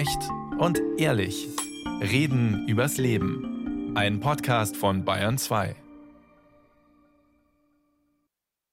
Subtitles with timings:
[0.00, 1.46] Echt und ehrlich.
[2.00, 3.92] Reden übers Leben.
[3.94, 5.76] Ein Podcast von Bayern 2.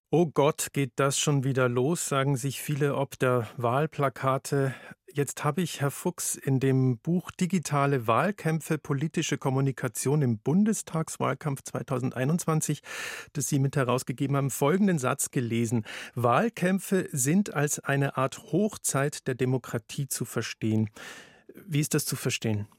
[0.09, 4.73] Oh Gott, geht das schon wieder los, sagen sich viele ob der Wahlplakate.
[5.11, 12.83] Jetzt habe ich, Herr Fuchs, in dem Buch Digitale Wahlkämpfe, politische Kommunikation im Bundestagswahlkampf 2021,
[13.33, 15.85] das Sie mit herausgegeben haben, folgenden Satz gelesen.
[16.15, 20.89] Wahlkämpfe sind als eine Art Hochzeit der Demokratie zu verstehen.
[21.53, 22.69] Wie ist das zu verstehen?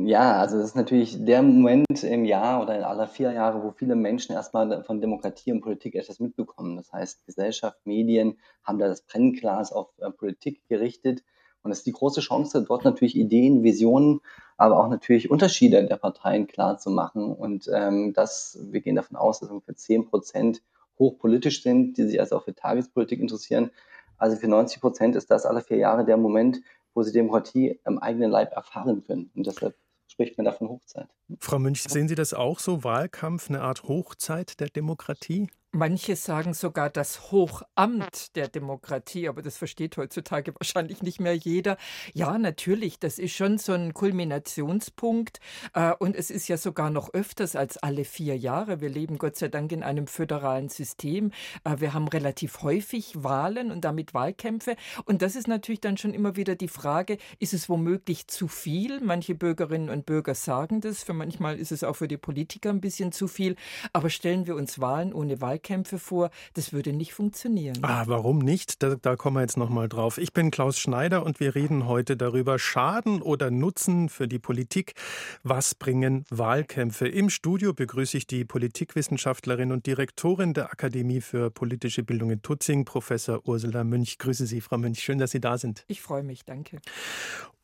[0.00, 3.72] Ja, also das ist natürlich der Moment im Jahr oder in aller vier Jahre, wo
[3.72, 6.76] viele Menschen erstmal von Demokratie und Politik etwas mitbekommen.
[6.76, 11.24] Das heißt, Gesellschaft, Medien haben da das Brennglas auf äh, Politik gerichtet
[11.62, 14.20] und es ist die große Chance, dort natürlich Ideen, Visionen,
[14.56, 17.34] aber auch natürlich Unterschiede der Parteien klar zu machen.
[17.34, 20.62] Und ähm, das, wir gehen davon aus, dass ungefähr 10 Prozent
[21.00, 23.72] hochpolitisch sind, die sich also auch für Tagespolitik interessieren.
[24.16, 26.60] Also für 90 Prozent ist das alle vier Jahre der Moment,
[26.94, 29.32] wo sie Demokratie am eigenen Leib erfahren können.
[29.34, 29.74] Und deshalb
[30.18, 31.06] spricht man davon Hochzeit.
[31.38, 32.82] Frau Münch, sehen Sie das auch so?
[32.82, 35.48] Wahlkampf, eine Art Hochzeit der Demokratie?
[35.72, 41.76] Manche sagen sogar das Hochamt der Demokratie, aber das versteht heutzutage wahrscheinlich nicht mehr jeder.
[42.14, 45.40] Ja, natürlich, das ist schon so ein Kulminationspunkt
[45.74, 48.80] äh, und es ist ja sogar noch öfters als alle vier Jahre.
[48.80, 51.32] Wir leben Gott sei Dank in einem föderalen System.
[51.64, 54.74] Äh, wir haben relativ häufig Wahlen und damit Wahlkämpfe
[55.04, 59.02] und das ist natürlich dann schon immer wieder die Frage, ist es womöglich zu viel?
[59.02, 62.80] Manche Bürgerinnen und Bürger sagen das, für manchmal ist es auch für die Politiker ein
[62.80, 63.54] bisschen zu viel,
[63.92, 66.30] aber stellen wir uns Wahlen ohne Wahlkämpfe Wahlkämpfe vor.
[66.54, 67.78] Das würde nicht funktionieren.
[67.82, 68.82] Ah, warum nicht?
[68.82, 70.18] Da, da kommen wir jetzt noch mal drauf.
[70.18, 74.94] Ich bin Klaus Schneider und wir reden heute darüber Schaden oder Nutzen für die Politik.
[75.42, 77.08] Was bringen Wahlkämpfe?
[77.08, 82.84] Im Studio begrüße ich die Politikwissenschaftlerin und Direktorin der Akademie für politische Bildung in Tutzing,
[82.84, 84.18] Professor Ursula Münch.
[84.18, 85.00] Grüße Sie, Frau Münch.
[85.00, 85.84] Schön, dass Sie da sind.
[85.88, 86.80] Ich freue mich, danke.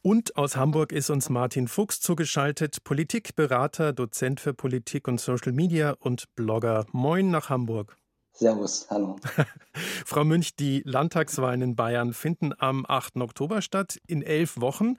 [0.06, 5.96] Und aus Hamburg ist uns Martin Fuchs zugeschaltet, Politikberater, Dozent für Politik und Social Media
[5.98, 6.84] und Blogger.
[6.92, 7.96] Moin nach Hamburg.
[8.32, 9.16] Servus, hallo.
[10.04, 13.16] Frau Münch, die Landtagswahlen in Bayern finden am 8.
[13.16, 14.98] Oktober statt, in elf Wochen.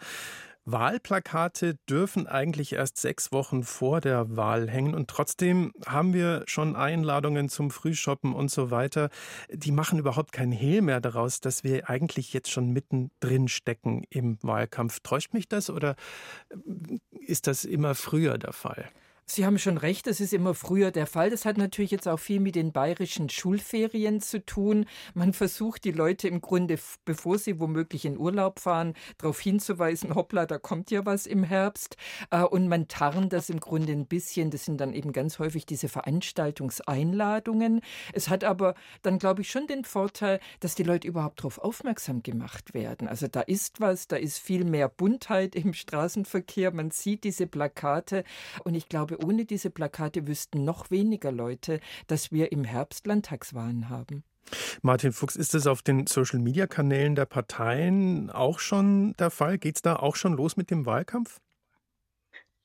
[0.65, 6.75] Wahlplakate dürfen eigentlich erst sechs Wochen vor der Wahl hängen und trotzdem haben wir schon
[6.75, 9.09] Einladungen zum Frühshoppen und so weiter.
[9.49, 14.39] Die machen überhaupt keinen Hehl mehr daraus, dass wir eigentlich jetzt schon mittendrin stecken im
[14.41, 15.01] Wahlkampf.
[15.01, 15.95] Täuscht mich das oder
[17.11, 18.89] ist das immer früher der Fall?
[19.27, 21.31] Sie haben schon recht, das ist immer früher der Fall.
[21.31, 24.85] Das hat natürlich jetzt auch viel mit den bayerischen Schulferien zu tun.
[25.15, 30.45] Man versucht die Leute im Grunde, bevor sie womöglich in Urlaub fahren, darauf hinzuweisen, hoppla,
[30.45, 31.97] da kommt ja was im Herbst.
[32.29, 34.51] Äh, und man tarnt das im Grunde ein bisschen.
[34.51, 37.81] Das sind dann eben ganz häufig diese Veranstaltungseinladungen.
[38.13, 42.21] Es hat aber dann, glaube ich, schon den Vorteil, dass die Leute überhaupt darauf aufmerksam
[42.21, 43.07] gemacht werden.
[43.07, 46.71] Also da ist was, da ist viel mehr Buntheit im Straßenverkehr.
[46.71, 48.23] Man sieht diese Plakate
[48.63, 53.07] und ich glaube, glaube, ohne diese Plakate wüssten noch weniger Leute, dass wir im Herbst
[53.07, 54.23] Landtagswahlen haben.
[54.83, 59.57] Martin Fuchs, ist das auf den Social-Media-Kanälen der Parteien auch schon der Fall?
[59.57, 61.39] Geht es da auch schon los mit dem Wahlkampf?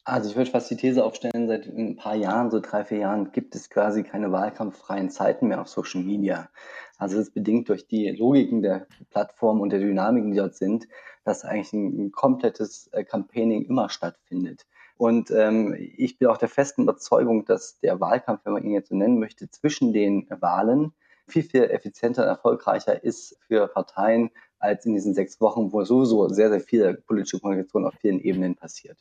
[0.04, 3.32] Also ich würde fast die These aufstellen, seit ein paar Jahren, so drei, vier Jahren,
[3.32, 6.50] gibt es quasi keine wahlkampffreien Zeiten mehr auf Social Media.
[6.98, 10.88] Also das ist bedingt durch die Logiken der Plattform und der Dynamiken, die dort sind,
[11.24, 14.66] dass eigentlich ein komplettes äh, Campaigning immer stattfindet.
[15.00, 18.90] Und ähm, ich bin auch der festen Überzeugung, dass der Wahlkampf, wenn man ihn jetzt
[18.90, 20.92] so nennen möchte, zwischen den Wahlen
[21.26, 26.28] viel, viel effizienter und erfolgreicher ist für Parteien als in diesen sechs Wochen, wo sowieso
[26.28, 28.98] sehr, sehr viel politische Kommunikation auf vielen Ebenen passiert.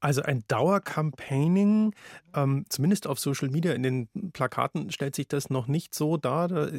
[0.00, 1.94] Also ein Dauercampaigning,
[2.34, 6.70] ähm, zumindest auf Social Media, in den Plakaten stellt sich das noch nicht so dar.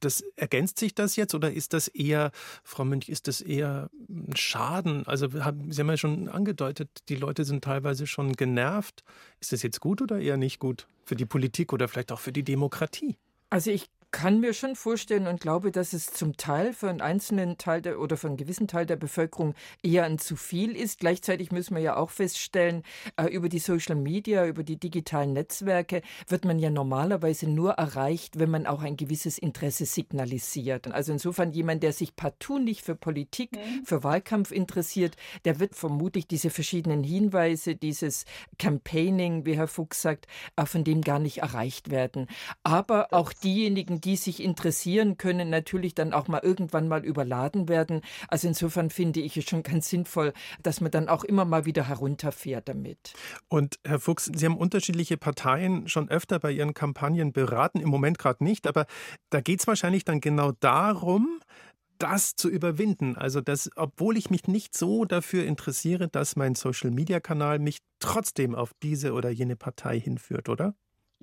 [0.00, 2.30] Das, ergänzt sich das jetzt oder ist das eher,
[2.62, 5.06] Frau Münch, ist das eher ein Schaden?
[5.06, 9.04] Also Sie haben ja schon angedeutet, die Leute sind teilweise schon genervt.
[9.40, 12.32] Ist das jetzt gut oder eher nicht gut für die Politik oder vielleicht auch für
[12.32, 13.16] die Demokratie?
[13.50, 17.58] Also ich kann mir schon vorstellen und glaube, dass es zum Teil für einen einzelnen
[17.58, 21.00] Teil der, oder für einen gewissen Teil der Bevölkerung eher ein zu viel ist.
[21.00, 22.82] Gleichzeitig müssen wir ja auch feststellen,
[23.18, 28.38] äh, über die Social Media, über die digitalen Netzwerke wird man ja normalerweise nur erreicht,
[28.38, 30.90] wenn man auch ein gewisses Interesse signalisiert.
[30.90, 33.84] Also insofern jemand, der sich partout nicht für Politik, mhm.
[33.84, 38.24] für Wahlkampf interessiert, der wird vermutlich diese verschiedenen Hinweise, dieses
[38.58, 40.26] Campaigning, wie Herr Fuchs sagt,
[40.56, 42.28] äh, von dem gar nicht erreicht werden.
[42.62, 48.02] Aber auch diejenigen, die sich interessieren, können natürlich dann auch mal irgendwann mal überladen werden.
[48.28, 50.32] Also insofern finde ich es schon ganz sinnvoll,
[50.62, 53.14] dass man dann auch immer mal wieder herunterfährt damit.
[53.48, 58.18] Und Herr Fuchs, Sie haben unterschiedliche Parteien schon öfter bei Ihren Kampagnen beraten, im Moment
[58.18, 58.86] gerade nicht, aber
[59.30, 61.40] da geht es wahrscheinlich dann genau darum,
[61.98, 63.16] das zu überwinden?
[63.16, 68.72] Also, dass, obwohl ich mich nicht so dafür interessiere, dass mein Social-Media-Kanal mich trotzdem auf
[68.82, 70.74] diese oder jene Partei hinführt, oder?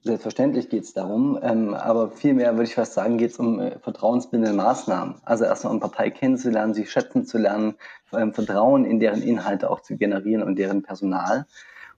[0.05, 3.79] Selbstverständlich geht es darum, ähm, aber vielmehr würde ich fast sagen, geht es um äh,
[3.79, 5.15] vertrauensbildende Maßnahmen.
[5.23, 7.75] Also erstmal um Partei kennenzulernen, sie schätzen zu lernen,
[8.11, 11.45] ähm, Vertrauen in deren Inhalte auch zu generieren und deren Personal.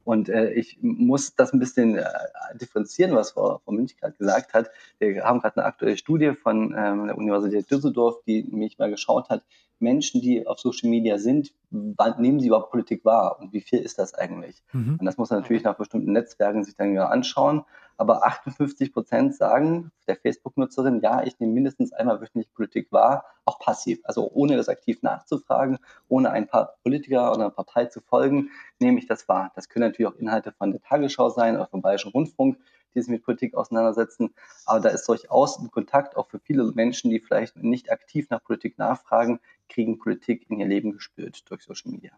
[0.03, 2.05] Und äh, ich muss das ein bisschen äh,
[2.53, 4.69] differenzieren, was Frau, Frau Münch gerade gesagt hat.
[4.99, 9.29] Wir haben gerade eine aktuelle Studie von ähm, der Universität Düsseldorf, die mich mal geschaut
[9.29, 9.41] hat,
[9.79, 13.79] Menschen, die auf Social Media sind, wann nehmen sie überhaupt Politik wahr und wie viel
[13.79, 14.63] ist das eigentlich?
[14.71, 14.97] Mhm.
[14.99, 17.63] Und das muss man natürlich nach bestimmten Netzwerken sich dann ja anschauen.
[17.97, 23.59] Aber 58 Prozent sagen der Facebook-Nutzerin, ja, ich nehme mindestens einmal wöchentlich Politik wahr, auch
[23.59, 23.99] passiv.
[24.03, 25.77] Also ohne das aktiv nachzufragen,
[26.09, 28.49] ohne ein paar Politiker oder einer Partei zu folgen,
[28.79, 29.51] nehme ich das wahr.
[29.55, 32.57] Das können natürlich auch Inhalte von der Tagesschau sein oder vom Bayerischen Rundfunk,
[32.95, 34.33] die sich mit Politik auseinandersetzen.
[34.65, 38.43] Aber da ist durchaus ein Kontakt auch für viele Menschen, die vielleicht nicht aktiv nach
[38.43, 39.39] Politik nachfragen,
[39.69, 42.11] kriegen Politik in ihr Leben gespürt durch Social Media.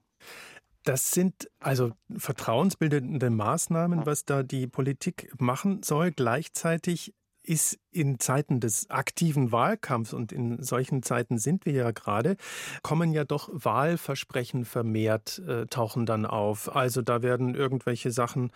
[0.83, 6.11] Das sind also vertrauensbildende Maßnahmen, was da die Politik machen soll.
[6.11, 7.13] Gleichzeitig
[7.47, 12.35] ist in Zeiten des aktiven Wahlkampfs, und in solchen Zeiten sind wir ja gerade,
[12.83, 16.75] kommen ja doch Wahlversprechen vermehrt, äh, tauchen dann auf.
[16.75, 18.51] Also da werden irgendwelche Sachen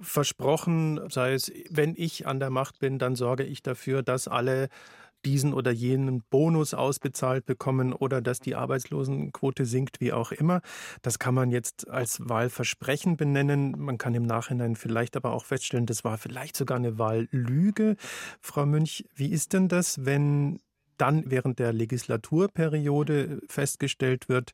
[0.00, 4.68] versprochen, sei es, wenn ich an der Macht bin, dann sorge ich dafür, dass alle
[5.24, 10.60] diesen oder jenen Bonus ausbezahlt bekommen oder dass die Arbeitslosenquote sinkt, wie auch immer.
[11.02, 13.74] Das kann man jetzt als Wahlversprechen benennen.
[13.78, 17.96] Man kann im Nachhinein vielleicht aber auch feststellen, das war vielleicht sogar eine Wahllüge.
[18.40, 20.60] Frau Münch, wie ist denn das, wenn
[20.96, 24.52] dann während der Legislaturperiode festgestellt wird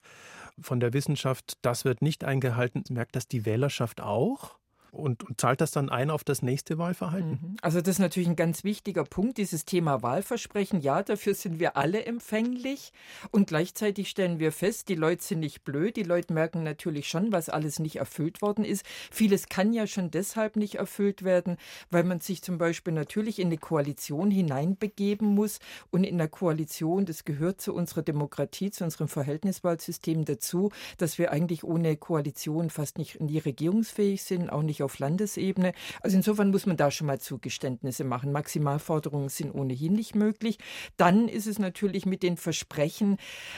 [0.61, 4.58] von der Wissenschaft, das wird nicht eingehalten, merkt das die Wählerschaft auch?
[4.92, 7.31] Und, und, zahlt das dann ein auf das nächste Wahlverhalten?
[7.31, 7.56] Mhm.
[7.62, 10.81] Also das ist natürlich ein ganz wichtiger Punkt, dieses Thema Wahlversprechen.
[10.81, 12.92] Ja, dafür sind wir alle empfänglich.
[13.31, 15.96] Und gleichzeitig stellen wir fest, die Leute sind nicht blöd.
[15.96, 18.84] Die Leute merken natürlich schon, was alles nicht erfüllt worden ist.
[19.10, 21.56] Vieles kann ja schon deshalb nicht erfüllt werden,
[21.90, 25.60] weil man sich zum Beispiel natürlich in eine Koalition hineinbegeben muss.
[25.90, 31.31] Und in der Koalition, das gehört zu unserer Demokratie, zu unserem Verhältniswahlsystem dazu, dass wir
[31.31, 35.72] eigentlich ohne Koalition fast nicht nie regierungsfähig sind, auch nicht auf Landesebene.
[36.00, 38.32] Also insofern muss man da schon mal Zugeständnisse machen.
[38.32, 40.58] Maximalforderungen sind ohnehin nicht möglich.
[40.96, 43.16] Dann ist es natürlich mit den Versprechen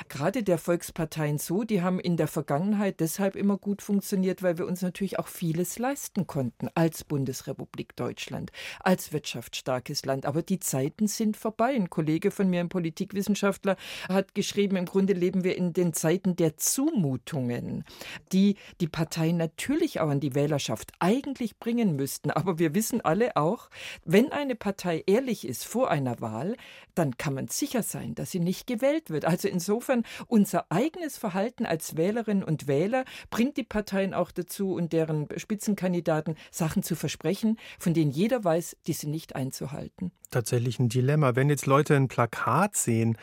[0.09, 4.67] gerade der Volksparteien so, die haben in der Vergangenheit deshalb immer gut funktioniert, weil wir
[4.67, 10.27] uns natürlich auch vieles leisten konnten als Bundesrepublik Deutschland, als wirtschaftsstarkes Land.
[10.27, 11.75] Aber die Zeiten sind vorbei.
[11.75, 13.77] Ein Kollege von mir, ein Politikwissenschaftler,
[14.09, 17.85] hat geschrieben, im Grunde leben wir in den Zeiten der Zumutungen,
[18.33, 22.31] die die Parteien natürlich auch an die Wählerschaft eigentlich bringen müssten.
[22.31, 23.69] Aber wir wissen alle auch,
[24.05, 26.57] wenn eine Partei ehrlich ist vor einer Wahl,
[26.95, 29.25] dann kann man sicher sein, dass sie nicht gewählt wird.
[29.25, 34.93] Also insofern unser eigenes Verhalten als Wählerinnen und Wähler bringt die Parteien auch dazu und
[34.93, 40.13] deren Spitzenkandidaten Sachen zu versprechen, von denen jeder weiß, die sind nicht einzuhalten.
[40.31, 41.37] Tatsächlich ein Dilemma.
[41.37, 43.19] Wenn jetzt Leute ein Plakat sehen,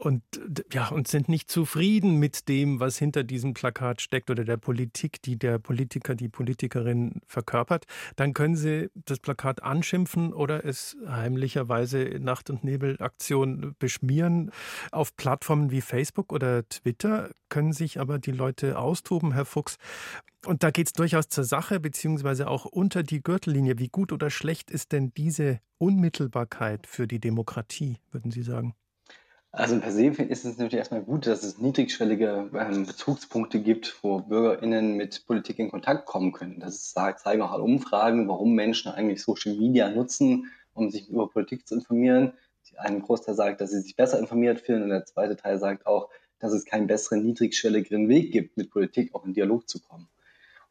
[0.00, 0.22] und
[0.72, 5.20] ja und sind nicht zufrieden mit dem, was hinter diesem Plakat steckt oder der Politik,
[5.22, 7.84] die der Politiker, die Politikerin verkörpert,
[8.16, 14.50] dann können sie das Plakat anschimpfen oder es heimlicherweise Nacht- und Nebelaktion beschmieren.
[14.90, 19.76] Auf Plattformen wie Facebook oder Twitter können sich aber die Leute austoben, Herr Fuchs.
[20.46, 23.78] Und da geht es durchaus zur Sache, beziehungsweise auch unter die Gürtellinie.
[23.78, 28.74] Wie gut oder schlecht ist denn diese Unmittelbarkeit für die Demokratie, würden Sie sagen?
[29.52, 34.20] Also per se ist es natürlich erstmal gut, dass es niedrigschwellige ähm, Bezugspunkte gibt, wo
[34.20, 36.60] BürgerInnen mit Politik in Kontakt kommen können.
[36.60, 41.66] Das zeigen auch alle Umfragen, warum Menschen eigentlich Social Media nutzen, um sich über Politik
[41.66, 42.34] zu informieren.
[42.76, 46.10] Ein Großteil sagt, dass sie sich besser informiert fühlen und der zweite Teil sagt auch,
[46.38, 50.08] dass es keinen besseren, niedrigschwelligeren Weg gibt, mit Politik auch in Dialog zu kommen.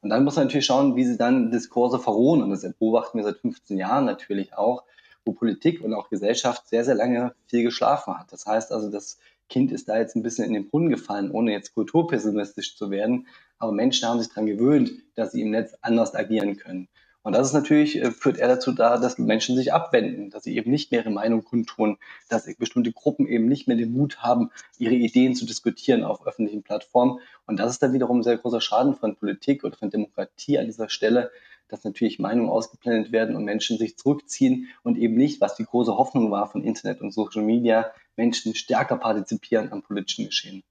[0.02, 2.42] Und dann muss man natürlich schauen, wie sie dann Diskurse verrohen.
[2.42, 4.84] Und das beobachten wir seit 15 Jahren natürlich auch,
[5.30, 8.32] wo Politik und auch Gesellschaft sehr, sehr lange viel geschlafen hat.
[8.34, 11.52] Das heißt also, das Kind ist da jetzt ein bisschen in den Brunnen gefallen, ohne
[11.52, 13.28] jetzt kulturpessimistisch zu werden.
[13.60, 16.88] Aber Menschen haben sich daran gewöhnt, dass sie im Netz anders agieren können.
[17.22, 20.56] Und das ist natürlich, äh, führt eher dazu da, dass Menschen sich abwenden, dass sie
[20.56, 21.98] eben nicht mehr ihre Meinung kundtun,
[22.30, 26.64] dass bestimmte Gruppen eben nicht mehr den Mut haben, ihre Ideen zu diskutieren auf öffentlichen
[26.64, 27.20] Plattformen.
[27.46, 30.66] Und das ist dann wiederum ein sehr großer Schaden von Politik oder von Demokratie an
[30.66, 31.30] dieser Stelle,
[31.70, 35.96] dass natürlich Meinungen ausgeblendet werden und Menschen sich zurückziehen und eben nicht, was die große
[35.96, 40.64] Hoffnung war von Internet und Social Media, Menschen stärker partizipieren am politischen Geschehen.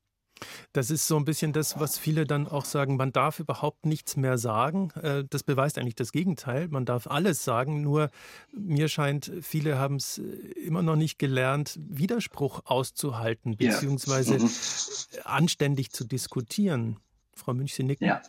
[0.73, 4.17] Das ist so ein bisschen das, was viele dann auch sagen, man darf überhaupt nichts
[4.17, 4.91] mehr sagen.
[5.03, 6.69] Äh, das beweist eigentlich das Gegenteil.
[6.69, 8.11] Man darf alles sagen, nur
[8.53, 14.45] mir scheint, viele haben es immer noch nicht gelernt, Widerspruch auszuhalten, beziehungsweise ja.
[14.45, 14.51] mhm.
[15.25, 16.99] anständig zu diskutieren.
[17.35, 18.07] Frau Münch, Sie nicken.
[18.07, 18.23] Ja.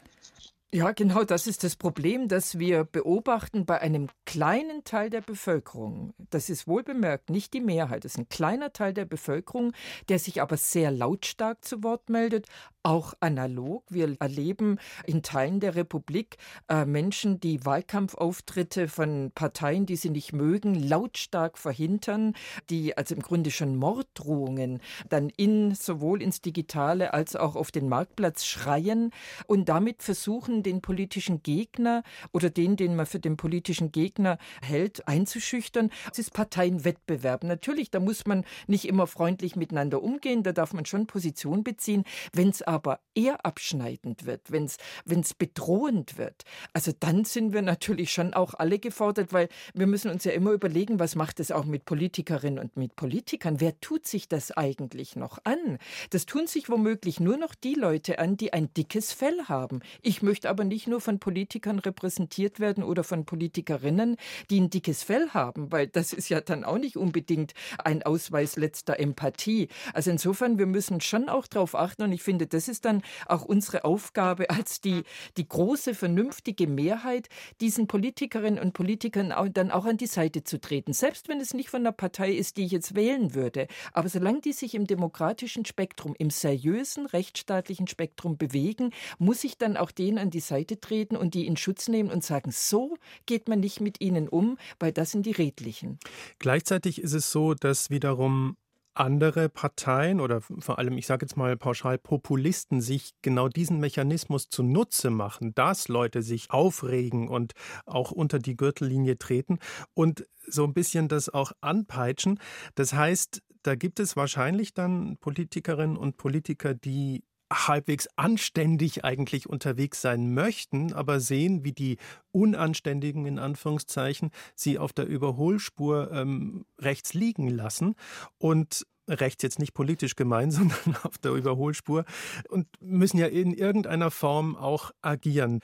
[0.71, 6.13] Ja, genau das ist das Problem, das wir beobachten bei einem kleinen Teil der Bevölkerung.
[6.29, 8.05] Das ist wohl bemerkt, nicht die Mehrheit.
[8.05, 9.73] Das ist ein kleiner Teil der Bevölkerung,
[10.09, 12.45] der sich aber sehr lautstark zu Wort meldet,
[12.89, 13.83] auch analog.
[13.89, 16.37] Wir erleben in Teilen der Republik
[16.69, 22.33] äh, Menschen, die Wahlkampfauftritte von Parteien, die sie nicht mögen, lautstark verhindern,
[22.71, 27.89] die also im Grunde schon Morddrohungen dann in sowohl ins Digitale als auch auf den
[27.89, 29.11] Marktplatz schreien
[29.45, 35.07] und damit versuchen, den politischen Gegner oder den, den man für den politischen Gegner hält,
[35.07, 35.91] einzuschüchtern.
[36.11, 37.43] Es ist Parteienwettbewerb.
[37.43, 42.03] Natürlich, da muss man nicht immer freundlich miteinander umgehen, da darf man schon Position beziehen.
[42.33, 42.78] Wenn es aber
[43.15, 46.43] eher abschneidend wird, wenn es bedrohend wird,
[46.73, 50.51] also dann sind wir natürlich schon auch alle gefordert, weil wir müssen uns ja immer
[50.51, 53.59] überlegen, was macht es auch mit Politikerinnen und mit Politikern?
[53.59, 55.77] Wer tut sich das eigentlich noch an?
[56.09, 59.79] Das tun sich womöglich nur noch die Leute an, die ein dickes Fell haben.
[60.01, 64.17] Ich möchte aber nicht nur von Politikern repräsentiert werden oder von Politikerinnen,
[64.49, 68.55] die ein dickes Fell haben, weil das ist ja dann auch nicht unbedingt ein Ausweis
[68.55, 69.69] letzter Empathie.
[69.93, 73.45] Also insofern, wir müssen schon auch darauf achten und ich finde, das ist dann auch
[73.45, 75.03] unsere Aufgabe als die,
[75.37, 77.29] die große, vernünftige Mehrheit,
[77.61, 80.93] diesen Politikerinnen und Politikern auch, dann auch an die Seite zu treten.
[80.93, 83.67] Selbst wenn es nicht von der Partei ist, die ich jetzt wählen würde.
[83.93, 89.77] Aber solange die sich im demokratischen Spektrum, im seriösen rechtsstaatlichen Spektrum bewegen, muss ich dann
[89.77, 93.47] auch denen an die Seite treten und die in Schutz nehmen und sagen, so geht
[93.47, 95.99] man nicht mit ihnen um, weil das sind die Redlichen.
[96.39, 98.55] Gleichzeitig ist es so, dass wiederum
[98.99, 104.49] andere Parteien oder vor allem, ich sage jetzt mal pauschal, Populisten sich genau diesen Mechanismus
[104.49, 107.53] zunutze machen, dass Leute sich aufregen und
[107.85, 109.59] auch unter die Gürtellinie treten
[109.93, 112.39] und so ein bisschen das auch anpeitschen.
[112.75, 120.01] Das heißt, da gibt es wahrscheinlich dann Politikerinnen und Politiker, die halbwegs anständig eigentlich unterwegs
[120.01, 121.97] sein möchten, aber sehen, wie die
[122.31, 127.95] Unanständigen in Anführungszeichen sie auf der Überholspur ähm, rechts liegen lassen
[128.37, 132.05] und rechts jetzt nicht politisch gemeint, sondern auf der Überholspur
[132.49, 135.59] und müssen ja in irgendeiner Form auch agieren.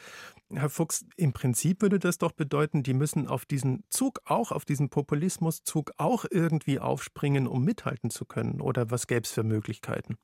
[0.54, 4.64] Herr Fuchs, im Prinzip würde das doch bedeuten, die müssen auf diesen Zug auch, auf
[4.66, 8.62] diesen Populismuszug auch irgendwie aufspringen, um mithalten zu können.
[8.62, 10.18] Oder was gäbe es für Möglichkeiten?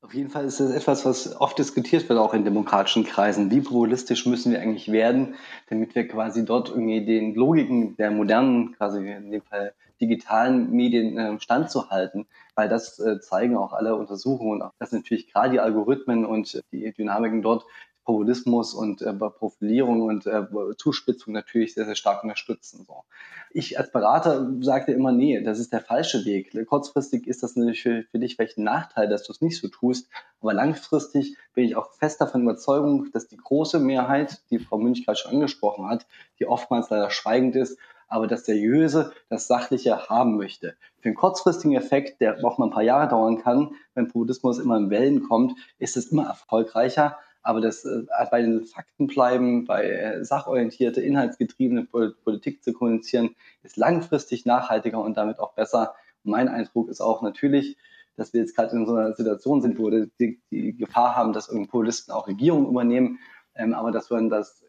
[0.00, 3.50] Auf jeden Fall ist das etwas, was oft diskutiert wird, auch in demokratischen Kreisen.
[3.50, 5.34] Wie populistisch müssen wir eigentlich werden,
[5.68, 11.18] damit wir quasi dort irgendwie den Logiken der modernen, quasi in dem Fall digitalen Medien
[11.18, 16.62] äh, standzuhalten, weil das äh, zeigen auch alle Untersuchungen, dass natürlich gerade die Algorithmen und
[16.72, 17.64] die Dynamiken dort
[18.08, 20.46] Populismus und äh, Profilierung und äh,
[20.78, 22.86] Zuspitzung natürlich sehr, sehr stark unterstützen.
[22.86, 23.04] So.
[23.50, 26.56] Ich als Berater sagte immer, nee, das ist der falsche Weg.
[26.68, 29.68] Kurzfristig ist das natürlich für, für dich vielleicht ein Nachteil, dass du es nicht so
[29.68, 30.08] tust,
[30.40, 35.04] aber langfristig bin ich auch fest davon überzeugt, dass die große Mehrheit, die Frau Münch
[35.04, 36.06] gerade schon angesprochen hat,
[36.38, 37.78] die oftmals leider schweigend ist,
[38.08, 40.74] aber das Seriöse, das Sachliche haben möchte.
[41.00, 44.76] Für einen kurzfristigen Effekt, der auch mal ein paar Jahre dauern kann, wenn Populismus immer
[44.76, 49.88] in Wellen kommt, ist es immer erfolgreicher, aber das äh, bei den Fakten bleiben, bei
[49.88, 55.94] äh, sachorientierte, inhaltsgetriebene Politik zu kommunizieren, ist langfristig nachhaltiger und damit auch besser.
[56.24, 57.76] Und mein Eindruck ist auch natürlich,
[58.16, 61.32] dass wir jetzt gerade in so einer Situation sind, wo wir die, die Gefahr haben,
[61.32, 63.18] dass irgendwo Populisten auch Regierungen übernehmen,
[63.54, 64.64] ähm, aber dass man das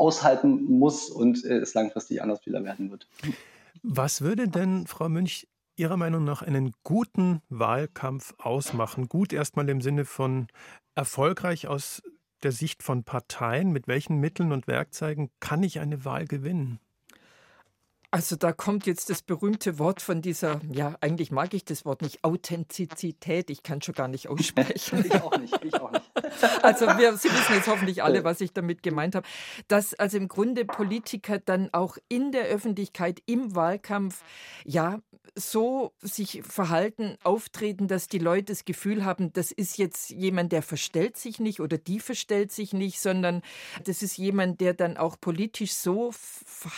[0.00, 3.06] aushalten muss und äh, es langfristig anders wieder werden wird.
[3.82, 9.08] Was würde denn, Frau Münch, Ihrer Meinung nach einen guten Wahlkampf ausmachen?
[9.08, 10.48] Gut erstmal im Sinne von
[10.94, 12.02] erfolgreich aus
[12.42, 13.70] der Sicht von Parteien.
[13.70, 16.80] Mit welchen Mitteln und Werkzeugen kann ich eine Wahl gewinnen?
[18.12, 22.02] Also da kommt jetzt das berühmte Wort von dieser, ja, eigentlich mag ich das Wort
[22.02, 23.50] nicht, Authentizität.
[23.50, 25.04] Ich kann schon gar nicht aussprechen.
[25.06, 26.10] ich auch nicht, ich auch nicht.
[26.62, 29.26] Also wir, Sie wissen jetzt hoffentlich alle, was ich damit gemeint habe.
[29.68, 34.22] Dass also im Grunde Politiker dann auch in der Öffentlichkeit, im Wahlkampf,
[34.64, 35.00] ja,
[35.34, 40.62] so sich verhalten, auftreten, dass die Leute das Gefühl haben, das ist jetzt jemand, der
[40.62, 43.42] verstellt sich nicht oder die verstellt sich nicht, sondern
[43.84, 46.12] das ist jemand, der dann auch politisch so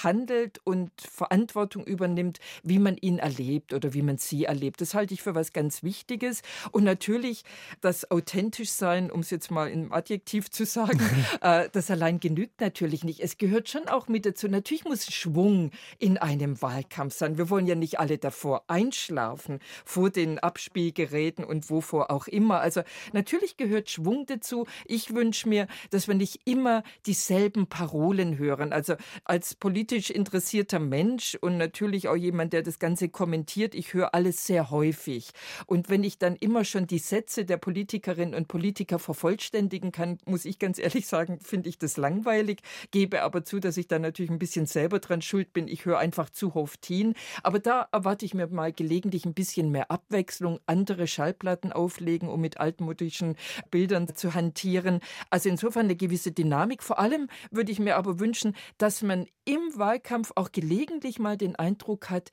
[0.03, 0.91] handelt und
[1.23, 4.81] Verantwortung übernimmt, wie man ihn erlebt oder wie man sie erlebt.
[4.81, 6.43] Das halte ich für was ganz Wichtiges.
[6.73, 7.45] Und natürlich
[7.81, 10.99] das authentisch sein, um es jetzt mal im Adjektiv zu sagen,
[11.41, 13.21] äh, das allein genügt natürlich nicht.
[13.21, 14.49] Es gehört schon auch mit dazu.
[14.49, 17.39] Natürlich muss Schwung in einem Wahlkampf sein.
[17.39, 22.61] Wir wollen ja nicht alle davor einschlafen vor den Abspielgeräten und wovor auch immer.
[22.61, 24.67] Also natürlich gehört Schwung dazu.
[24.87, 28.73] Ich wünsche mir, dass wir nicht immer dieselben Parolen hören.
[28.73, 30.81] Also als politisch interessierter
[31.13, 35.33] Mensch und natürlich auch jemand, der das Ganze kommentiert, ich höre alles sehr häufig.
[35.67, 40.47] Und wenn ich dann immer schon die Sätze der Politikerinnen und Politiker vervollständigen kann, muss
[40.47, 42.61] ich ganz ehrlich sagen, finde ich das langweilig,
[42.93, 45.69] gebe aber zu, dass ich da natürlich ein bisschen selber dran schuld bin.
[45.69, 47.13] Ich höre einfach zu oft hin.
[47.43, 52.41] Aber da erwarte ich mir mal gelegentlich ein bisschen mehr Abwechslung, andere Schallplatten auflegen, um
[52.41, 53.37] mit altmodischen
[53.71, 55.01] Bildern zu hantieren.
[55.29, 56.83] Also insofern eine gewisse Dynamik.
[56.83, 61.57] Vor allem würde ich mir aber wünschen, dass man im Wahlkampf auch gelegentlich mal den
[61.57, 62.31] Eindruck hat,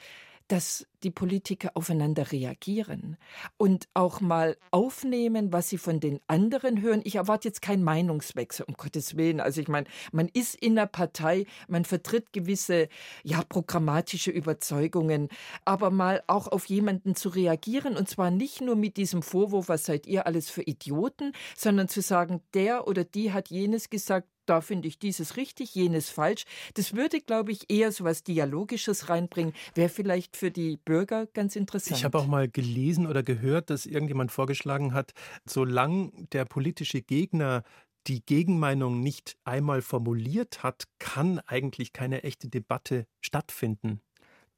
[0.50, 3.18] dass die Politiker aufeinander reagieren
[3.58, 7.01] und auch mal aufnehmen, was sie von den anderen hören.
[7.04, 9.39] Ich erwarte jetzt keinen Meinungswechsel, um Gottes Willen.
[9.39, 12.89] Also ich meine, man ist in der Partei, man vertritt gewisse,
[13.24, 15.30] ja, programmatische Überzeugungen,
[15.66, 19.86] aber mal auch auf jemanden zu reagieren und zwar nicht nur mit diesem Vorwurf, was
[19.86, 24.62] seid ihr alles für Idioten, sondern zu sagen, der oder die hat jenes gesagt, da
[24.62, 26.46] finde ich dieses richtig, jenes falsch.
[26.74, 29.53] Das würde, glaube ich, eher so was Dialogisches reinbringen.
[29.75, 31.98] Wäre vielleicht für die Bürger ganz interessant.
[31.98, 35.12] Ich habe auch mal gelesen oder gehört, dass irgendjemand vorgeschlagen hat,
[35.46, 37.63] solange der politische Gegner
[38.08, 44.01] die Gegenmeinung nicht einmal formuliert hat, kann eigentlich keine echte Debatte stattfinden.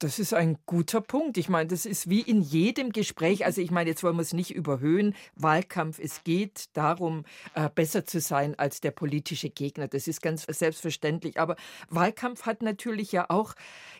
[0.02, 1.38] Das ist ein guter Punkt.
[1.38, 3.44] Ich meine, das ist wie in jedem Gespräch.
[3.44, 5.14] Also ich meine, jetzt wollen wir es nicht überhöhen.
[5.36, 9.86] Wahlkampf, es geht darum, äh, besser zu sein als der politische Gegner.
[9.86, 11.38] Das ist ganz selbstverständlich.
[11.38, 11.54] Aber
[11.88, 13.54] Wahlkampf hat natürlich ja auch,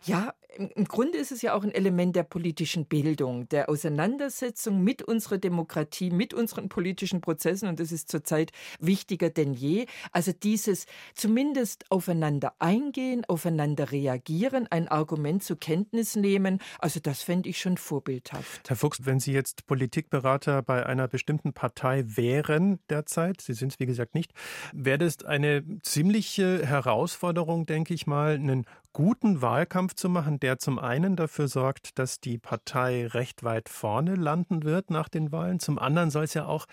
[0.05, 5.03] ja, im Grunde ist es ja auch ein Element der politischen Bildung, der Auseinandersetzung mit
[5.03, 7.69] unserer Demokratie, mit unseren politischen Prozessen.
[7.69, 9.87] Und das ist zurzeit wichtiger denn je.
[10.11, 16.59] Also dieses zumindest aufeinander eingehen, aufeinander reagieren, ein Argument zu Kenntnis Kenntnis nehmen.
[16.79, 18.69] Also das fände ich schon vorbildhaft.
[18.69, 23.81] Herr Fuchs, wenn Sie jetzt Politikberater bei einer bestimmten Partei wären derzeit, Sie sind es
[23.81, 24.33] wie gesagt nicht,
[24.73, 30.79] wäre das eine ziemliche Herausforderung, denke ich mal, einen guten Wahlkampf zu machen, der zum
[30.79, 35.61] einen dafür sorgt, dass die Partei recht weit vorne landen wird nach den Wahlen.
[35.61, 36.67] Zum anderen soll es ja auch,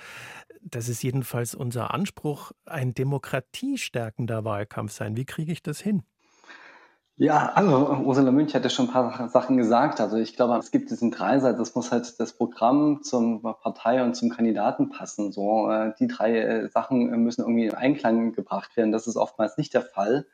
[0.62, 5.16] das ist jedenfalls unser Anspruch, ein demokratiestärkender Wahlkampf sein.
[5.16, 6.04] Wie kriege ich das hin?
[7.22, 10.00] Ja, also Ursula Münch hat ja schon ein paar Sachen gesagt.
[10.00, 14.16] Also ich glaube, es gibt diesen Dreisatz, es muss halt das Programm zum Partei und
[14.16, 15.34] zum Kandidaten passen.
[15.34, 18.94] So, äh, die drei äh, Sachen müssen irgendwie in Einklang gebracht werden.
[18.94, 20.28] Das ist oftmals nicht der Fall.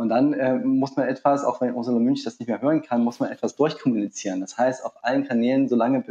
[0.00, 3.04] Und dann äh, muss man etwas, auch wenn Ursula Münch das nicht mehr hören kann,
[3.04, 4.40] muss man etwas durchkommunizieren.
[4.40, 6.02] Das heißt, auf allen Kanälen, solange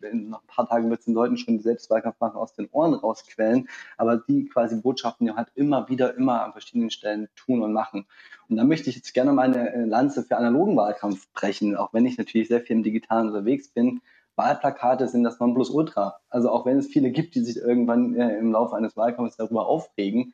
[0.00, 2.70] in noch ein paar Tagen wird es den Leuten schon die Selbstwahlkampf machen, aus den
[2.72, 7.60] Ohren rausquellen, aber die quasi Botschaften ja halt immer wieder, immer an verschiedenen Stellen tun
[7.60, 8.06] und machen.
[8.48, 12.16] Und da möchte ich jetzt gerne meine Lanze für analogen Wahlkampf brechen, auch wenn ich
[12.16, 14.00] natürlich sehr viel im Digitalen unterwegs bin.
[14.36, 16.16] Wahlplakate sind das Nonplusultra.
[16.30, 19.66] Also auch wenn es viele gibt, die sich irgendwann äh, im Laufe eines Wahlkampfs darüber
[19.66, 20.32] aufregen,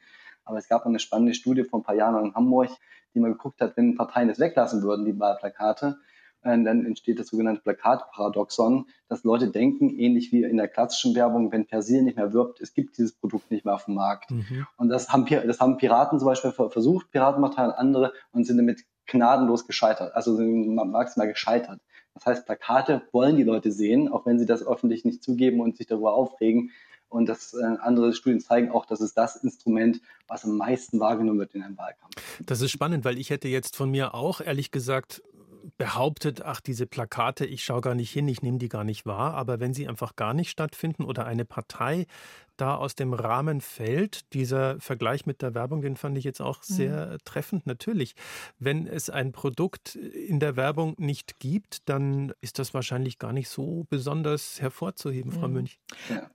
[0.50, 2.70] aber es gab eine spannende Studie vor ein paar Jahren in Hamburg,
[3.14, 5.98] die mal geguckt hat, wenn Parteien es weglassen würden, die Wahlplakate,
[6.42, 11.52] äh, dann entsteht das sogenannte Plakatparadoxon, dass Leute denken, ähnlich wie in der klassischen Werbung,
[11.52, 14.30] wenn Persil nicht mehr wirbt, es gibt dieses Produkt nicht mehr auf dem Markt.
[14.30, 14.66] Mhm.
[14.76, 18.84] Und das haben, das haben Piraten zum Beispiel versucht, Piratenpartei und andere, und sind damit
[19.06, 21.80] gnadenlos gescheitert, also sind maximal gescheitert.
[22.14, 25.76] Das heißt, Plakate wollen die Leute sehen, auch wenn sie das öffentlich nicht zugeben und
[25.76, 26.70] sich darüber aufregen.
[27.11, 31.40] Und das, äh, andere Studien zeigen auch, dass es das Instrument, was am meisten wahrgenommen
[31.40, 32.14] wird in einem Wahlkampf.
[32.40, 35.23] Das ist spannend, weil ich hätte jetzt von mir auch ehrlich gesagt
[35.77, 39.35] behauptet, ach, diese Plakate, ich schaue gar nicht hin, ich nehme die gar nicht wahr.
[39.35, 42.07] Aber wenn sie einfach gar nicht stattfinden oder eine Partei
[42.61, 44.33] da aus dem Rahmen fällt.
[44.33, 47.18] Dieser Vergleich mit der Werbung, den fand ich jetzt auch sehr mhm.
[47.25, 47.66] treffend.
[47.66, 48.14] Natürlich,
[48.59, 53.49] wenn es ein Produkt in der Werbung nicht gibt, dann ist das wahrscheinlich gar nicht
[53.49, 55.55] so besonders hervorzuheben, Frau mhm.
[55.55, 55.81] Münch.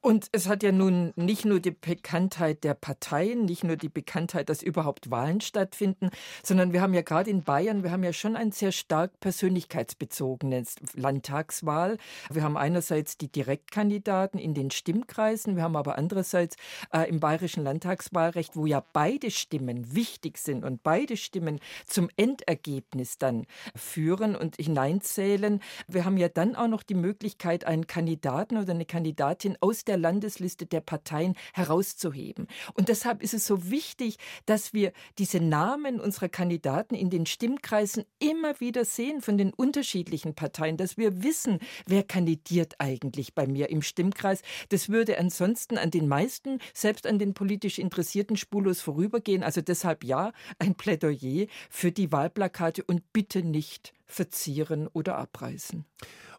[0.02, 4.50] Und es hat ja nun nicht nur die Bekanntheit der Parteien, nicht nur die Bekanntheit,
[4.50, 6.10] dass überhaupt Wahlen stattfinden,
[6.44, 10.76] sondern wir haben ja gerade in Bayern, wir haben ja schon ein sehr stark persönlichkeitsbezogenes
[10.96, 11.98] Landtagswahl.
[12.32, 16.56] Wir haben einerseits die Direktkandidaten in den Stimmkreisen, wir haben aber andere andererseits
[16.94, 23.18] äh, im bayerischen Landtagswahlrecht, wo ja beide Stimmen wichtig sind und beide Stimmen zum Endergebnis
[23.18, 25.62] dann führen und hineinzählen.
[25.88, 29.98] Wir haben ja dann auch noch die Möglichkeit, einen Kandidaten oder eine Kandidatin aus der
[29.98, 32.48] Landesliste der Parteien herauszuheben.
[32.76, 38.06] Und deshalb ist es so wichtig, dass wir diese Namen unserer Kandidaten in den Stimmkreisen
[38.20, 43.70] immer wieder sehen von den unterschiedlichen Parteien, dass wir wissen, wer kandidiert eigentlich bei mir
[43.70, 44.42] im Stimmkreis.
[44.70, 49.44] Das würde ansonsten an den den meisten, selbst an den politisch Interessierten, spurlos vorübergehen.
[49.44, 55.86] Also deshalb ja, ein Plädoyer für die Wahlplakate und bitte nicht verzieren oder abreißen.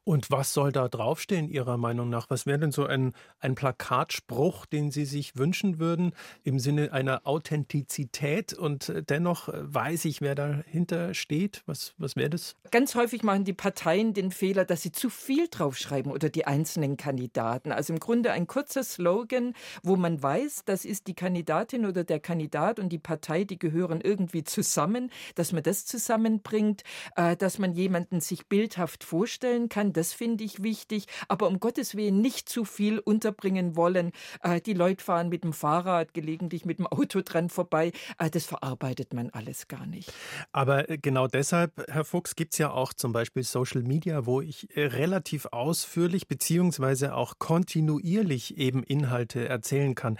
[0.08, 2.30] Und was soll da draufstehen, Ihrer Meinung nach?
[2.30, 6.12] Was wäre denn so ein, ein Plakatspruch, den Sie sich wünschen würden,
[6.44, 11.64] im Sinne einer Authentizität und äh, dennoch äh, weiß ich, wer dahinter steht?
[11.66, 12.54] Was, was wäre das?
[12.70, 16.96] Ganz häufig machen die Parteien den Fehler, dass sie zu viel draufschreiben oder die einzelnen
[16.96, 17.72] Kandidaten.
[17.72, 22.20] Also im Grunde ein kurzer Slogan, wo man weiß, das ist die Kandidatin oder der
[22.20, 26.84] Kandidat und die Partei, die gehören irgendwie zusammen, dass man das zusammenbringt,
[27.16, 31.06] äh, dass man jemanden sich bildhaft vorstellen kann das finde ich wichtig.
[31.28, 34.12] Aber um Gottes Willen nicht zu viel unterbringen wollen.
[34.42, 37.92] Äh, die Leute fahren mit dem Fahrrad, gelegentlich mit dem Auto dran vorbei.
[38.18, 40.12] Äh, das verarbeitet man alles gar nicht.
[40.52, 44.40] Aber äh, genau deshalb, Herr Fuchs, gibt es ja auch zum Beispiel Social Media, wo
[44.40, 50.18] ich relativ ausführlich beziehungsweise auch kontinuierlich eben Inhalte erzählen kann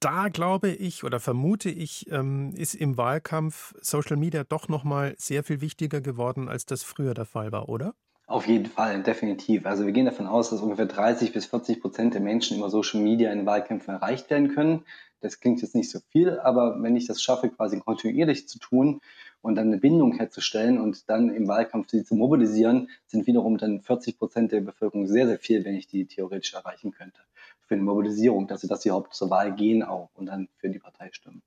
[0.00, 5.14] da glaube ich oder vermute ich, ähm, ist im Wahlkampf Social Media doch noch mal
[5.18, 7.94] sehr viel wichtiger geworden, als das früher der Fall war, oder?
[8.28, 9.66] Auf jeden Fall, definitiv.
[9.66, 13.00] Also wir gehen davon aus, dass ungefähr 30 bis 40 Prozent der Menschen über Social
[13.00, 14.84] Media in Wahlkämpfen erreicht werden können.
[15.20, 19.00] Das klingt jetzt nicht so viel, aber wenn ich das schaffe, quasi kontinuierlich zu tun
[19.42, 23.80] und dann eine Bindung herzustellen und dann im Wahlkampf sie zu mobilisieren, sind wiederum dann
[23.80, 27.20] 40 Prozent der Bevölkerung sehr, sehr viel, wenn ich die theoretisch erreichen könnte.
[27.68, 30.68] Für eine Mobilisierung, dass sie, dass sie überhaupt zur Wahl gehen auch und dann für
[30.68, 31.42] die Partei stimmen.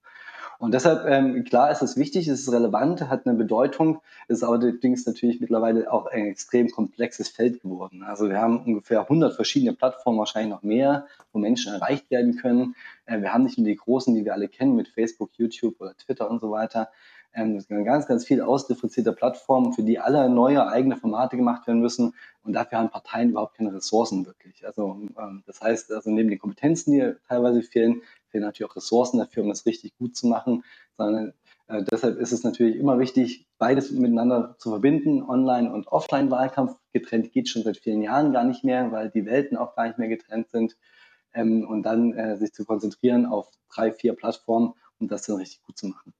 [0.59, 5.05] Und deshalb, ähm, klar ist es wichtig, es ist relevant, hat eine Bedeutung, ist allerdings
[5.05, 8.03] natürlich mittlerweile auch ein extrem komplexes Feld geworden.
[8.03, 12.75] Also wir haben ungefähr 100 verschiedene Plattformen, wahrscheinlich noch mehr, wo Menschen erreicht werden können.
[13.05, 15.95] Äh, wir haben nicht nur die großen, die wir alle kennen mit Facebook, YouTube oder
[15.95, 16.89] Twitter und so weiter.
[17.33, 21.67] Ähm, es gibt ganz, ganz viele ausdifferenzierte Plattformen, für die alle neue eigene Formate gemacht
[21.67, 22.13] werden müssen.
[22.43, 24.65] Und dafür haben Parteien überhaupt keine Ressourcen wirklich.
[24.65, 29.17] Also ähm, das heißt, also neben den Kompetenzen, die teilweise fehlen, fehlen natürlich auch Ressourcen
[29.17, 30.63] dafür, um das richtig gut zu machen.
[30.97, 31.33] Sondern
[31.67, 35.23] äh, deshalb ist es natürlich immer wichtig, beides miteinander zu verbinden.
[35.23, 39.57] Online- und Offline-Wahlkampf getrennt geht schon seit vielen Jahren gar nicht mehr, weil die Welten
[39.57, 40.75] auch gar nicht mehr getrennt sind.
[41.33, 45.61] Ähm, und dann äh, sich zu konzentrieren auf drei, vier Plattformen, um das dann richtig
[45.63, 46.13] gut zu machen.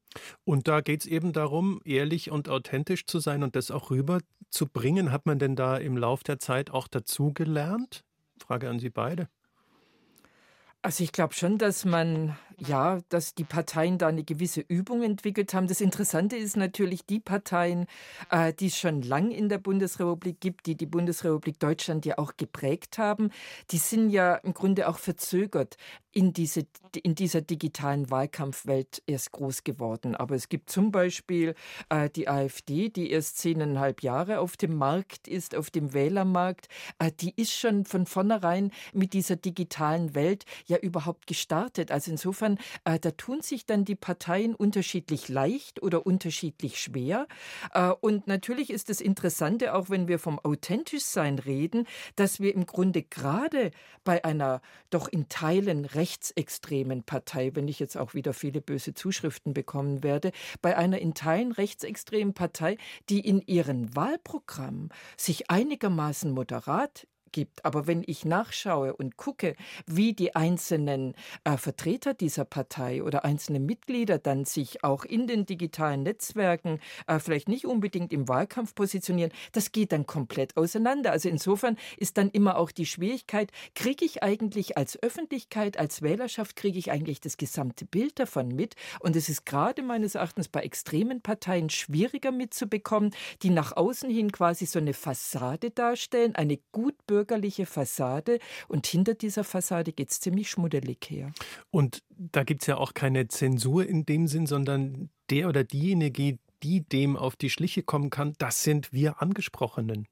[0.44, 5.12] Und da geht es eben darum, ehrlich und authentisch zu sein und das auch rüberzubringen.
[5.12, 8.04] Hat man denn da im Lauf der Zeit auch dazugelernt?
[8.40, 9.30] Frage an Sie beide.
[10.82, 15.54] Also ich glaube schon, dass man, ja, dass die Parteien da eine gewisse Übung entwickelt
[15.54, 15.68] haben.
[15.68, 17.86] Das Interessante ist natürlich, die Parteien,
[18.30, 22.34] äh, die es schon lang in der Bundesrepublik gibt, die die Bundesrepublik Deutschland ja auch
[22.38, 23.32] geprägt haben,
[23.72, 25.78] die sind ja im Grunde auch verzögert
[26.12, 26.66] in, diese,
[27.04, 30.16] in dieser digitalen Wahlkampfwelt erst groß geworden.
[30.16, 31.54] Aber es gibt zum Beispiel
[31.90, 36.68] äh, die AfD, die erst zehneinhalb Jahre auf dem Markt ist, auf dem Wählermarkt.
[36.98, 41.92] Äh, die ist schon von vornherein mit dieser digitalen Welt ja überhaupt gestartet.
[41.92, 42.49] Also insofern,
[42.86, 47.28] äh, da tun sich dann die Parteien unterschiedlich leicht oder unterschiedlich schwer.
[47.74, 51.86] Äh, und natürlich ist das Interessante, auch wenn wir vom Authentischsein reden,
[52.16, 53.72] dass wir im Grunde gerade
[54.04, 59.54] bei einer doch in Teilen rechtsextremen Partei, wenn ich jetzt auch wieder viele böse Zuschriften
[59.54, 60.32] bekommen werde,
[60.62, 62.78] bei einer in Teilen rechtsextremen Partei,
[63.10, 67.66] die in ihren Wahlprogramm sich einigermaßen moderat gibt.
[67.66, 71.14] Aber wenn ich nachschaue und gucke, wie die einzelnen
[71.44, 77.20] äh, Vertreter dieser Partei oder einzelne Mitglieder dann sich auch in den digitalen Netzwerken äh,
[77.20, 81.12] vielleicht nicht unbedingt im Wahlkampf positionieren, das geht dann komplett auseinander.
[81.12, 86.56] Also insofern ist dann immer auch die Schwierigkeit, kriege ich eigentlich als Öffentlichkeit, als Wählerschaft,
[86.56, 88.76] kriege ich eigentlich das gesamte Bild davon mit?
[89.00, 93.12] Und es ist gerade meines Erachtens bei extremen Parteien schwieriger mitzubekommen,
[93.44, 97.19] die nach außen hin quasi so eine Fassade darstellen, eine gutbürgerliche bürgerliche
[97.66, 101.32] Fassade und hinter dieser Fassade geht es ziemlich schmuddelig her.
[101.72, 106.40] Und da gibt es ja auch keine Zensur in dem Sinn, sondern der oder diejenige,
[106.64, 110.08] die dem auf die Schliche kommen kann, das sind wir Angesprochenen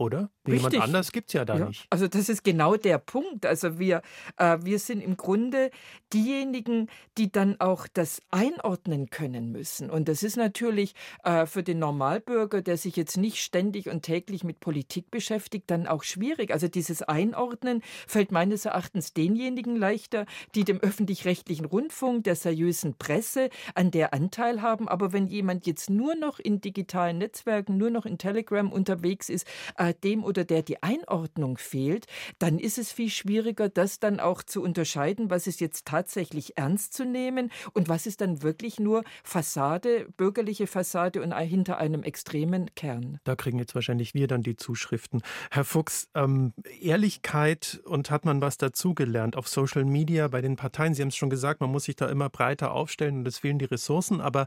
[0.00, 0.30] oder?
[0.48, 0.72] Richtig.
[0.72, 1.66] Jemand anders gibt es ja da ja.
[1.66, 1.86] nicht.
[1.90, 3.44] Also das ist genau der Punkt.
[3.44, 4.00] Also wir,
[4.38, 5.70] äh, wir sind im Grunde
[6.14, 9.90] diejenigen, die dann auch das einordnen können müssen.
[9.90, 14.42] Und das ist natürlich äh, für den Normalbürger, der sich jetzt nicht ständig und täglich
[14.42, 16.50] mit Politik beschäftigt, dann auch schwierig.
[16.50, 23.50] Also dieses Einordnen fällt meines Erachtens denjenigen leichter, die dem öffentlich-rechtlichen Rundfunk, der seriösen Presse
[23.74, 24.88] an der Anteil haben.
[24.88, 29.46] Aber wenn jemand jetzt nur noch in digitalen Netzwerken, nur noch in Telegram unterwegs ist,
[29.76, 32.06] äh, dem oder der die Einordnung fehlt,
[32.38, 36.94] dann ist es viel schwieriger, das dann auch zu unterscheiden, was ist jetzt tatsächlich ernst
[36.94, 42.74] zu nehmen und was ist dann wirklich nur Fassade, bürgerliche Fassade und hinter einem extremen
[42.74, 43.18] Kern.
[43.24, 45.22] Da kriegen jetzt wahrscheinlich wir dann die Zuschriften.
[45.50, 50.94] Herr Fuchs, ähm, Ehrlichkeit und hat man was dazugelernt auf Social Media bei den Parteien?
[50.94, 53.58] Sie haben es schon gesagt, man muss sich da immer breiter aufstellen und es fehlen
[53.58, 54.46] die Ressourcen, aber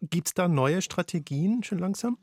[0.00, 2.18] gibt es da neue Strategien schon langsam?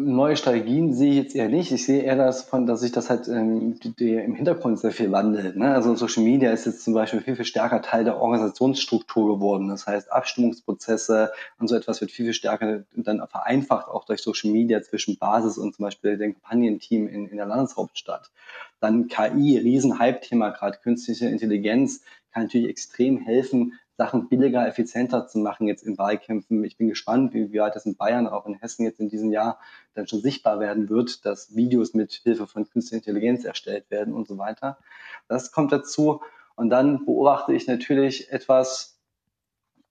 [0.00, 1.72] Neue Strategien sehe ich jetzt eher nicht.
[1.72, 4.92] Ich sehe eher, das von, dass sich das halt ähm, die, die im Hintergrund sehr
[4.92, 5.56] viel wandelt.
[5.56, 5.74] Ne?
[5.74, 9.68] Also Social Media ist jetzt zum Beispiel viel, viel stärker Teil der Organisationsstruktur geworden.
[9.68, 14.52] Das heißt, Abstimmungsprozesse und so etwas wird viel, viel stärker dann vereinfacht, auch durch Social
[14.52, 18.30] Media zwischen Basis und zum Beispiel dem Kampagnenteam in, in der Landeshauptstadt.
[18.78, 25.66] Dann KI, Riesen-Hype-Thema, gerade künstliche Intelligenz kann natürlich extrem helfen, Sachen billiger, effizienter zu machen
[25.66, 26.62] jetzt in Wahlkämpfen.
[26.62, 29.32] Ich bin gespannt, wie, wie weit das in Bayern, auch in Hessen jetzt in diesem
[29.32, 29.58] Jahr
[29.94, 34.28] dann schon sichtbar werden wird, dass Videos mit Hilfe von künstlicher Intelligenz erstellt werden und
[34.28, 34.78] so weiter.
[35.26, 36.22] Das kommt dazu.
[36.54, 39.00] Und dann beobachte ich natürlich etwas,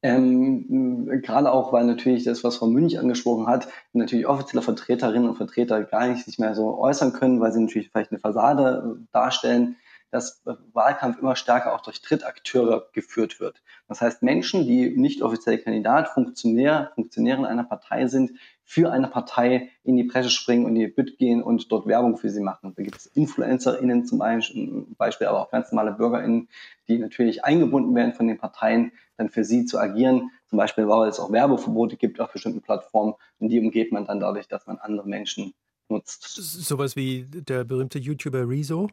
[0.01, 5.35] ähm, gerade auch, weil natürlich das, was Frau Münch angesprochen hat, natürlich offizielle Vertreterinnen und
[5.35, 9.75] Vertreter gar nicht sich mehr so äußern können, weil sie natürlich vielleicht eine Fassade darstellen
[10.09, 10.41] dass
[10.73, 13.61] Wahlkampf immer stärker auch durch Drittakteure geführt wird.
[13.87, 18.31] Das heißt, Menschen, die nicht offiziell Kandidat, Funktionär, Funktionäre in einer Partei sind,
[18.63, 22.17] für eine Partei in die Presse springen und in die Bütt gehen und dort Werbung
[22.17, 22.73] für sie machen.
[22.75, 26.49] Da gibt es InfluencerInnen zum Beispiel, aber auch ganz normale BürgerInnen,
[26.87, 30.31] die natürlich eingebunden werden von den Parteien, dann für sie zu agieren.
[30.49, 34.19] Zum Beispiel, weil es auch Werbeverbote gibt auf bestimmten Plattformen und die umgeht man dann
[34.19, 35.53] dadurch, dass man andere Menschen
[35.89, 36.23] nutzt.
[36.23, 38.89] Sowas wie der berühmte YouTuber Rezo?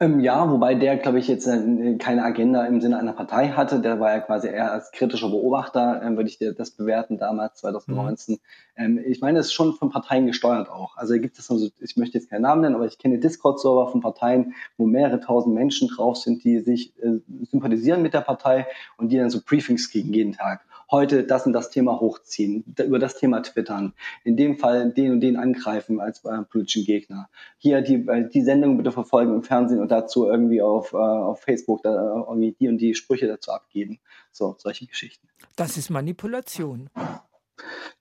[0.00, 3.80] Ähm, ja, wobei der, glaube ich, jetzt äh, keine Agenda im Sinne einer Partei hatte.
[3.80, 7.56] Der war ja quasi eher als kritischer Beobachter, ähm, würde ich dir das bewerten, damals
[7.60, 8.34] 2019.
[8.34, 8.40] Mhm.
[8.76, 10.96] Ähm, ich meine, es ist schon von Parteien gesteuert auch.
[10.96, 14.00] Also gibt es also, ich möchte jetzt keinen Namen nennen, aber ich kenne Discord-Server von
[14.00, 17.18] Parteien, wo mehrere tausend Menschen drauf sind, die sich äh,
[17.50, 18.66] sympathisieren mit der Partei
[18.98, 22.98] und die dann so Briefings kriegen jeden Tag heute das und das Thema hochziehen, über
[22.98, 27.28] das Thema twittern, in dem Fall den und den angreifen als äh, politischen Gegner.
[27.58, 31.40] Hier die, äh, die Sendung bitte verfolgen im Fernsehen und dazu irgendwie auf, äh, auf
[31.40, 33.98] Facebook da irgendwie die und die Sprüche dazu abgeben.
[34.32, 35.28] So, solche Geschichten.
[35.56, 36.90] Das ist Manipulation.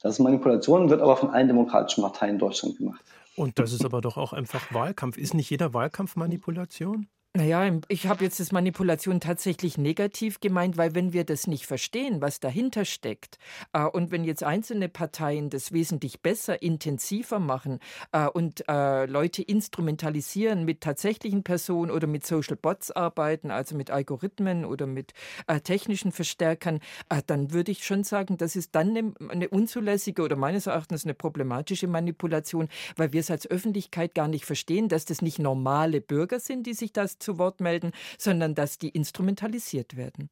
[0.02, 3.04] Das ist Manipulation, wird aber von allen demokratischen Parteien in Deutschland gemacht.
[3.36, 5.18] Und das ist aber doch auch einfach Wahlkampf.
[5.18, 7.08] Ist nicht jeder Wahlkampf Manipulation?
[7.38, 12.20] Naja, ich habe jetzt das Manipulation tatsächlich negativ gemeint, weil wenn wir das nicht verstehen,
[12.20, 13.38] was dahinter steckt,
[13.74, 17.80] äh, und wenn jetzt einzelne Parteien das wesentlich besser, intensiver machen
[18.12, 23.92] äh, und äh, Leute instrumentalisieren mit tatsächlichen Personen oder mit Social Bots arbeiten, also mit
[23.92, 25.14] Algorithmen oder mit
[25.46, 30.24] äh, technischen Verstärkern, äh, dann würde ich schon sagen, das ist dann eine, eine unzulässige
[30.24, 35.06] oder meines Erachtens eine problematische Manipulation, weil wir es als Öffentlichkeit gar nicht verstehen, dass
[35.06, 39.98] das nicht normale Bürger sind, die sich das zu Wort melden, sondern dass die instrumentalisiert
[39.98, 40.30] werden.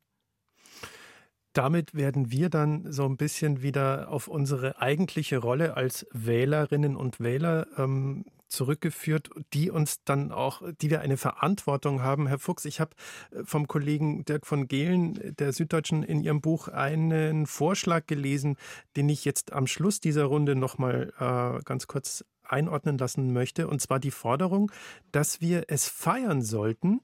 [1.51, 7.19] Damit werden wir dann so ein bisschen wieder auf unsere eigentliche Rolle als Wählerinnen und
[7.19, 12.27] Wähler ähm, zurückgeführt, die uns dann auch, die wir eine Verantwortung haben.
[12.27, 12.91] Herr Fuchs, ich habe
[13.31, 18.55] äh, vom Kollegen Dirk von Gehlen der Süddeutschen in Ihrem Buch einen Vorschlag gelesen,
[18.95, 23.81] den ich jetzt am Schluss dieser Runde nochmal äh, ganz kurz einordnen lassen möchte, und
[23.81, 24.71] zwar die Forderung,
[25.11, 27.01] dass wir es feiern sollten,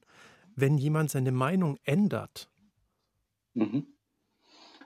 [0.54, 2.48] wenn jemand seine Meinung ändert.
[3.54, 3.86] Mhm.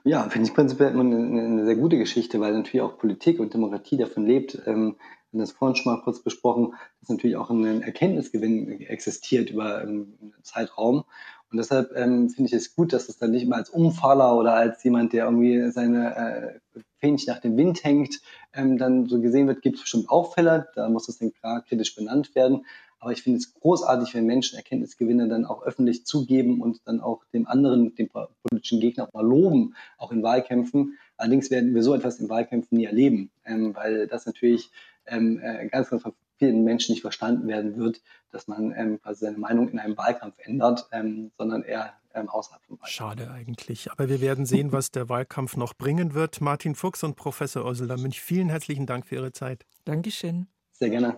[0.03, 3.97] Ja, finde ich prinzipiell eine, eine, sehr gute Geschichte, weil natürlich auch Politik und Demokratie
[3.97, 4.55] davon lebt.
[4.65, 4.95] Ähm,
[5.31, 9.83] wir haben das vorhin schon mal kurz besprochen, dass natürlich auch ein Erkenntnisgewinn existiert über
[9.83, 11.03] ähm, einen Zeitraum.
[11.51, 14.53] Und deshalb ähm, finde ich es gut, dass es dann nicht immer als Umfaller oder
[14.55, 18.19] als jemand, der irgendwie seine äh, Fähnchen nach dem Wind hängt,
[18.53, 21.61] ähm, dann so gesehen wird, gibt es bestimmt auch Fälle, da muss das dann klar
[21.61, 22.65] kritisch benannt werden.
[22.99, 27.23] Aber ich finde es großartig, wenn Menschen Erkenntnisgewinne dann auch öffentlich zugeben und dann auch
[27.31, 30.97] dem anderen, dem politischen Gegner auch mal loben, auch in Wahlkämpfen.
[31.15, 34.71] Allerdings werden wir so etwas in Wahlkämpfen nie erleben, ähm, weil das natürlich
[35.05, 36.03] ähm, äh, ganz, ganz
[36.37, 40.35] vielen Menschen nicht verstanden werden wird, dass man ähm, quasi seine Meinung in einem Wahlkampf
[40.39, 42.91] ändert, ähm, sondern eher ähm, außerhalb vom Wahlkampf.
[42.91, 43.91] Schade eigentlich.
[43.91, 46.41] Aber wir werden sehen, was der Wahlkampf noch bringen wird.
[46.41, 49.65] Martin Fuchs und Professor Ursula Münch, vielen herzlichen Dank für Ihre Zeit.
[49.85, 50.47] Dankeschön.
[50.73, 51.15] Sehr gerne.